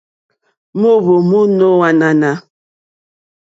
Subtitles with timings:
[0.79, 2.31] Moohvò mo nò ànànà.